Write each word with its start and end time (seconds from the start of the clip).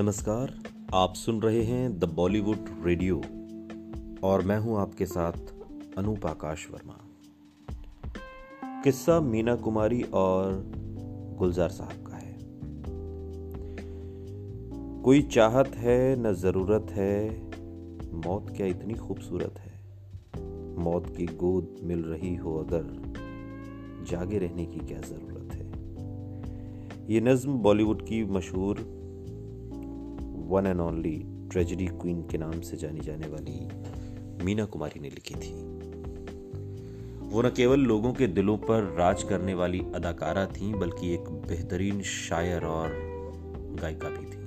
नमस्कार, 0.00 0.54
आप 0.94 1.14
सुन 1.14 1.42
रहे 1.42 1.62
हैं 1.62 1.98
द 1.98 2.04
बॉलीवुड 2.04 2.56
रेडियो 2.84 3.22
और 4.24 4.42
मैं 4.42 4.58
हूँ 4.58 4.78
आपके 4.78 5.06
साथ 5.06 5.32
अनूप 5.98 6.26
आकाश 6.26 6.68
वर्मा। 6.70 6.98
किस्सा 8.84 9.20
मीना 9.20 9.56
कुमारी 9.56 10.02
और 10.02 10.72
गुलजार 11.38 11.68
साहब 11.68 12.06
का 12.06 12.16
है। 12.16 12.38
कोई 15.02 15.22
चाहत 15.22 15.68
है, 15.68 16.22
न 16.22 16.32
ज़रूरत 16.32 16.86
है, 16.90 17.44
मौत 18.12 18.54
क्या 18.56 18.66
इतनी 18.66 18.94
खूबसूरत 18.94 19.54
है? 19.58 19.72
मौत 20.78 21.16
की 21.16 21.26
गोद 21.26 21.76
मिल 21.82 22.04
रही 22.04 22.36
हो 22.36 22.56
अगर, 22.56 23.12
जागे 24.10 24.38
रहने 24.38 24.66
की 24.66 24.78
क्या 24.78 25.00
ज़रूरत 25.00 25.54
है? 25.54 25.72
ये 27.14 27.20
नज्म 27.20 27.52
बॉलीवुड 27.52 28.02
की 28.02 28.24
मशहूर 28.24 28.99
one 30.50 30.66
and 30.66 30.80
only 30.80 31.16
tragedy 31.50 31.86
queen 32.00 32.22
के 32.22 32.38
नाम 32.38 32.60
से 32.60 32.76
जानी 32.76 33.00
जाने 33.00 33.26
वाली 33.26 34.44
मीना 34.44 34.64
कुमारी 34.64 35.00
ने 35.00 35.08
लिखी 35.08 35.34
थी। 35.34 35.52
वो 37.30 37.42
न 37.42 37.50
केवल 37.56 37.80
लोगों 37.80 38.12
के 38.12 38.26
दिलों 38.28 38.56
पर 38.58 38.94
राज 38.98 39.22
करने 39.22 39.54
वाली 39.54 39.80
अदाकारा 39.94 40.44
थी, 40.46 40.72
बल्कि 40.74 41.12
एक 41.14 41.28
बेहतरीन 41.48 42.00
शायर 42.02 42.64
और 42.64 42.88
गायिका 43.80 44.08
भी 44.08 44.24
थी। 44.26 44.38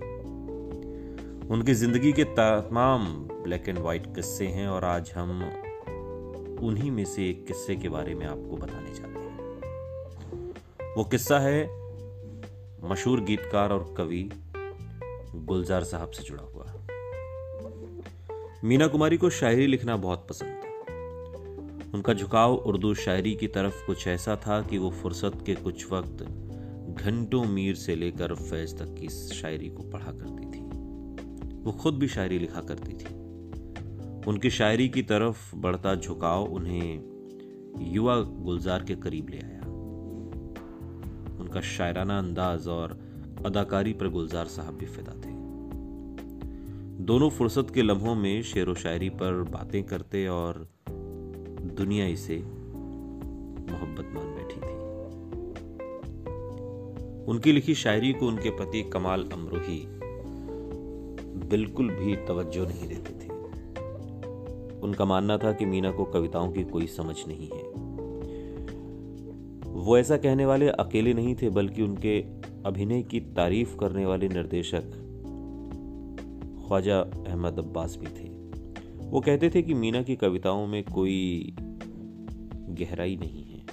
उनकी 1.48 1.74
ज़िंदगी 1.74 2.12
के 2.14 2.24
तमाम 2.34 3.06
ब्लैक 3.44 3.70
एंड 3.70 3.80
व्हाइट 3.80 4.14
किस्से 4.16 4.48
हैं 4.48 4.68
और 4.68 4.86
आज 4.86 5.12
हम 5.16 5.42
उन्हीं 6.64 6.92
में 6.92 7.06
से 7.06 7.30
एक 7.30 7.46
किस्से 7.48 7.76
के 7.76 7.90
बारे 7.90 8.16
में 8.16 8.26
आपको 8.26 8.58
बताने 8.58 8.94
जा 8.94 9.06
रहे 9.08 9.24
हैं। 9.24 10.96
वो 10.98 11.04
किस्सा 11.04 11.40
है 11.40 11.64
मशहूर 12.90 13.22
गीतकार 13.22 13.72
और 13.72 13.94
कवि 13.98 14.30
गुलजार 15.36 15.84
साहब 15.84 16.12
से 16.12 16.24
जुड़ा 16.24 16.44
हुआ। 16.44 16.88
मीना 18.64 18.88
कुमारी 18.88 19.18
को 19.18 19.30
शायरी 19.30 19.68
लिखना 19.68 19.98
बहुत 19.98 20.28
पसंद 20.30 20.50
था। 20.50 20.74
उनका 21.94 22.14
झुकाव 22.14 22.54
उर्दू 22.54 22.94
शायरी 22.94 23.36
की 23.36 23.48
तरफ़ 23.48 23.86
कुछ 23.86 24.08
ऐसा 24.08 24.36
था 24.36 24.62
कि 24.62 24.78
वो 24.78 24.92
फुर्सत 24.92 25.32
के 25.46 25.56
कुछ 25.56 25.92
वक्त 25.92 26.24
घंटों 27.04 27.44
मीर 27.44 27.76
से 27.76 27.96
लेकर 27.96 28.36
फैज 28.36 28.80
तक 28.80 28.96
की 29.00 29.10
शायरी 29.10 29.70
को 29.70 29.84
पढ़ा 29.84 30.12
करती 30.12 30.46
थी। 30.46 30.64
वो 31.64 31.72
खुद 31.72 31.94
भी 31.94 32.08
शायरी 32.08 32.40
लिखा 32.40 32.62
करती 32.62 32.94
थी। 32.94 33.16
उनकी 34.30 34.50
शायरी 34.50 34.90
की 34.90 35.02
तरफ़ 35.02 35.56
बढ़ता 35.56 35.96
झुकाव 35.96 36.44
उन्हें 36.44 37.14
युवा 37.92 38.22
गुलजार 38.22 38.84
के 38.84 38.96
करीब 38.96 39.30
ले 39.30 39.38
आया। 39.38 39.62
उनका 41.40 41.62
शायराना 41.62 42.20
अंदाज 42.20 42.68
और 42.68 43.13
अदाकारी 43.46 43.94
पर 43.94 44.08
गुलजार 44.08 44.46
साहब 44.46 44.74
भी 44.74 44.86
फिदा 44.86 45.12
थे। 45.12 45.34
दोनों 47.04 47.30
फुर्सत 47.30 47.68
के 47.76 47.82
लम्हों 47.82 48.16
में 48.16 48.44
शेर 48.44 48.70
व 48.70 48.76
शायरी 48.76 49.10
पर 49.10 49.44
बातें 49.44 49.84
करते 49.84 50.28
और 50.28 50.68
दुनिया 51.78 52.06
इसे 52.08 52.38
मोहब्बत 53.72 54.12
मान 54.16 54.26
बैठी 54.26 54.56
थी। 54.56 54.74
उनकी 57.26 57.52
लिखी 57.52 57.76
शायरी 57.76 58.14
को 58.14 58.28
उनके 58.28 58.50
पति 58.50 58.84
कमाल 58.84 59.30
अमरोही 59.34 59.86
बिल्कुल 61.50 61.90
भी 61.90 62.16
तवज्जो 62.16 62.66
नहीं 62.66 62.88
देते 62.88 63.14
थे। 63.14 63.30
उनका 64.80 65.06
मानना 65.06 65.38
था 65.38 65.52
कि 65.52 65.66
मीना 65.66 65.92
को 65.92 66.06
कविताओं 66.06 66.52
की 66.52 66.64
कोई 66.64 66.88
समझ 66.88 67.16
नहीं 67.28 67.50
है। 67.50 67.64
वो 69.72 69.98
ऐसा 69.98 70.18
कहने 70.18 70.46
वाले 70.46 70.68
अकेले 70.68 71.14
नहीं 71.14 71.36
थे, 71.36 71.50
बल्कि 71.50 71.82
उनके 71.82 72.43
अभिनय 72.66 73.04
की 73.04 73.20
तारीफ़ 73.20 73.78
करने 73.78 74.06
वाले 74.06 74.28
निर्देशक 74.28 74.84
ख्वाजा 76.68 77.00
अहमद 77.00 77.60
अब्बास 77.60 77.98
भी 78.02 78.08
थे। 78.08 78.30
वो 79.10 79.22
कहते 79.22 79.50
थे 79.50 79.62
कि 79.62 79.74
मीना 79.74 80.02
की 80.02 80.16
कविताओं 80.16 80.68
में 80.68 80.84
कोई 80.84 81.54
गहराई 82.70 83.16
नहीं 83.16 83.44
है। 83.44 83.66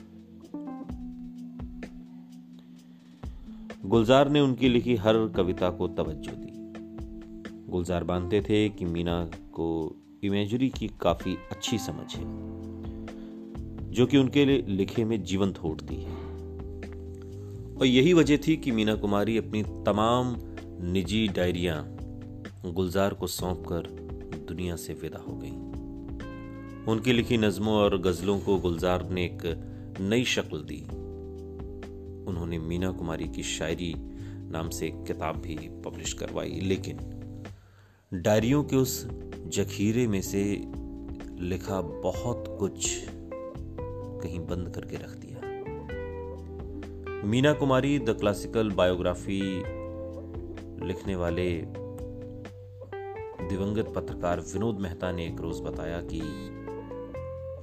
गुलजार 3.87 4.29
ने 4.29 4.41
उनकी 4.41 4.69
लिखी 4.69 4.97
हर 4.97 5.29
कविता 5.29 5.71
को 5.71 5.89
तवज्जो 5.89 6.33
दी। 6.33 6.51
गुलजार 7.71 8.05
मानते 8.05 8.41
थे 8.41 8.69
कि 8.69 8.85
मीना 8.85 9.31
को 9.53 9.97
इमेजरी 10.23 10.69
की 10.69 10.89
काफ़ी 11.01 11.37
अच्छी 11.51 11.79
समझ 11.79 12.17
है, 12.17 12.25
जो 13.91 14.07
कि 14.07 14.19
उनके 14.19 14.45
लिखे 14.63 15.05
में 15.05 15.23
जीवंत 15.23 15.59
होती 15.59 15.97
है। 15.97 16.20
और 17.81 17.87
यही 17.87 18.13
वजह 18.13 18.37
थी 18.37 18.57
कि 18.57 18.71
मीना 18.71 18.95
कुमारी 18.95 19.37
अपनी 19.39 19.63
तमाम 19.63 20.35
निजी 20.93 21.29
डायरियाँ 21.29 21.97
गुलजार 22.67 23.15
को 23.15 23.27
सौंपकर 23.27 23.87
दुनिया 24.49 24.77
से 24.77 24.93
विदा 24.93 25.19
हो 25.19 25.37
गई। 25.37 25.51
उनकी 26.93 27.13
लिखी 27.13 27.37
नज्मों 27.37 27.75
और 27.75 27.99
गजलों 27.99 28.39
को 28.41 28.59
गुलजार 28.59 29.09
ने 29.11 29.25
एक 29.25 29.43
नई 30.01 30.25
शक्ल 30.25 30.59
दी। 30.59 30.81
उन्होंने 32.31 32.59
मीना 32.59 32.91
कुमारी 32.91 33.29
की 33.29 33.43
शायरी 33.43 33.95
नाम 34.51 34.69
से 34.69 34.87
एक 34.87 35.05
किताब 35.07 35.37
भी 35.37 35.55
पब्लिश 35.85 36.13
करवाई, 36.13 36.61
लेकिन 36.63 36.99
डायरियों 38.15 38.65
के 38.65 38.77
उस 38.77 39.07
जखीरे 39.47 40.07
में 40.07 40.23
से 40.23 40.43
लिखा 41.41 41.81
बहुत 41.81 42.57
कुछ 42.59 43.07
कहीं 44.23 44.41
बंद 44.41 44.73
करके 44.75 44.97
रख 44.97 45.11
दिया। 45.11 45.30
Meena 47.25 47.53
Kumari, 47.53 47.99
the 47.99 48.11
classical 48.11 48.71
biography 48.71 49.41
लिखने 50.87 51.17
वाले 51.17 51.63
दिवंगत 53.49 53.93
पत्रकार 53.97 54.41
विनोद 54.41 54.81
मेहता 54.81 55.13
ने 55.13 55.27
एक 55.27 55.41
रोज 55.41 55.61
बताया 55.61 56.01
कि 56.01 56.21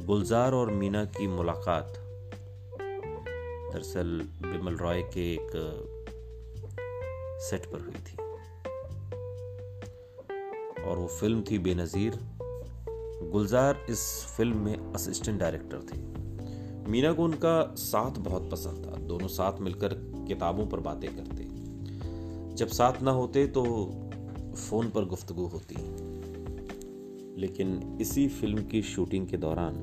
गुलजार 0.05 0.53
और 0.53 0.71
मीना 0.71 1.05
की 1.05 1.27
मुलाकात 1.27 1.93
दरअसल 3.73 4.21
बिमल 4.41 4.75
रॉय 4.75 5.01
के 5.01 5.33
एक 5.33 5.51
सेट 7.41 7.65
पर 7.65 7.79
हुई 7.79 8.03
थी। 8.07 8.17
और 10.83 10.97
वो 10.97 11.07
फ़िल्म 11.07 11.43
थी 11.51 11.59
बेनजीर। 11.59 12.19
गुलजार 13.31 13.85
इस 13.89 14.25
फ़िल्म 14.37 14.57
में 14.57 14.93
असिस्टेंट 14.93 15.39
डायरेक्टर 15.39 15.77
थे। 15.77 16.16
मीना 16.87 17.13
को 17.13 17.23
उनका 17.23 17.75
साथ 17.77 18.11
बहुत 18.11 18.49
पसंद 18.51 18.85
था। 18.85 18.99
दोनों 18.99 19.27
साथ 19.27 19.59
मिलकर 19.59 19.93
किताबों 20.27 20.67
पर 20.67 20.79
बातें 20.79 21.15
करते। 21.15 21.47
जब 22.55 22.67
साथ 22.67 23.01
ना 23.01 23.11
होते 23.11 23.47
तो 23.47 23.63
फ़ोन 24.55 24.89
पर 24.89 25.05
गुफ्तगु 25.05 25.41
होती। 25.41 25.75
लेकिन 27.41 27.97
इसी 28.01 28.27
फ़िल्म 28.27 28.63
की 28.63 28.81
शूटिंग 28.81 29.27
के 29.27 29.37
दौरान 29.37 29.73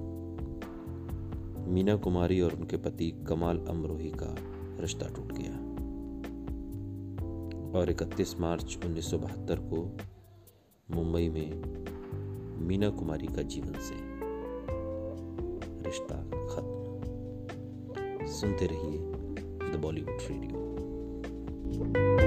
मीना 1.69 1.97
कुमारी 1.97 2.41
और 2.41 2.54
उनके 2.54 2.76
पति 2.76 3.10
कमाल 3.28 3.59
अमरोही 3.59 4.10
का 4.10 4.37
रिश्ता 4.81 5.06
टूट 5.06 5.32
गया। 5.32 5.75
और 7.78 7.91
31 7.91 8.41
मार्च 8.41 8.78
1972 8.87 9.59
को 9.59 9.97
मुंबई 10.91 11.28
में 11.28 11.84
मीना 12.66 12.91
कुमारी 12.91 13.26
का 13.26 13.43
जीवन 13.43 13.72
से 13.72 14.14
रिश्ता 15.91 16.16
खत्म। 16.25 16.84
सुनते 18.34 18.67
रहिए 18.67 19.72
द 19.72 19.81
बॉलीवुड 19.83 20.19
रेडियो। 20.31 22.24